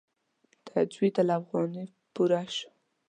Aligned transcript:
تجوید 0.67 1.15
الافغاني 1.23 1.85
پوره 2.13 2.43
شو. 2.55 2.69